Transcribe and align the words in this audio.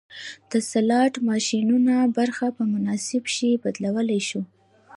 د 0.51 0.53
سلاټ 0.71 1.13
ماشینونو 1.29 1.95
برخه 2.17 2.47
په 2.57 2.63
مناسب 2.73 3.23
شي 3.35 3.49
بدلولی 3.63 4.21
شو 4.29 4.41